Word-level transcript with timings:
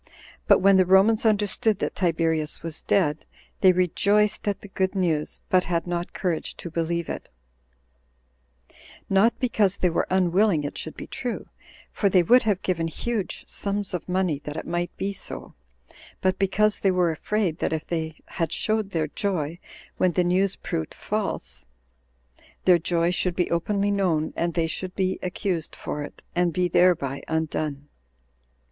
But 0.47 0.61
when 0.61 0.77
the 0.77 0.85
Romans 0.87 1.27
understood 1.27 1.77
that 1.77 1.93
Tiberius 1.93 2.63
was 2.63 2.81
dead, 2.81 3.23
they 3.59 3.71
rejoiced 3.71 4.47
at 4.47 4.61
the 4.61 4.67
good 4.67 4.95
news, 4.95 5.41
but 5.47 5.65
had 5.65 5.85
not 5.85 6.11
courage 6.11 6.57
to 6.57 6.71
believe 6.71 7.07
it; 7.07 7.29
not 9.11 9.37
because 9.39 9.77
they 9.77 9.91
were 9.91 10.07
unwilling 10.09 10.63
it 10.63 10.75
should 10.75 10.97
be 10.97 11.05
true, 11.05 11.49
for 11.91 12.09
they 12.09 12.23
would 12.23 12.41
have 12.41 12.63
given 12.63 12.87
huge 12.87 13.47
sums 13.47 13.93
of 13.93 14.09
money 14.09 14.39
that 14.39 14.57
it 14.57 14.65
might 14.65 14.89
be 14.97 15.13
so, 15.13 15.53
but 16.19 16.39
because 16.39 16.79
they 16.79 16.89
were 16.89 17.11
afraid, 17.11 17.59
that 17.59 17.71
if 17.71 17.85
they 17.85 18.15
had 18.25 18.51
showed 18.51 18.89
their 18.89 19.07
joy 19.07 19.59
when 19.97 20.13
the 20.13 20.23
news 20.23 20.55
proved 20.55 20.95
false, 20.95 21.63
their 22.65 22.79
joy 22.79 23.11
should 23.11 23.35
be 23.35 23.51
openly 23.51 23.91
known, 23.91 24.33
and 24.35 24.55
they 24.55 24.65
should 24.65 24.95
be 24.95 25.19
accused 25.21 25.75
for 25.75 26.01
it, 26.01 26.23
and 26.35 26.53
be 26.53 26.67
thereby 26.67 27.21
undone. 27.27 27.87